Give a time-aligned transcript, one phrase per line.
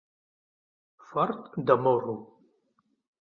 [1.09, 2.15] Fort de morro.